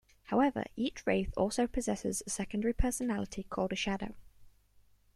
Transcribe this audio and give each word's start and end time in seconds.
However, 0.23 0.63
each 0.75 1.05
Wraith 1.05 1.31
also 1.37 1.67
possesses 1.67 2.23
a 2.25 2.29
secondary 2.31 2.73
personality 2.73 3.43
called 3.43 3.71
a 3.71 3.75
Shadow. 3.75 4.15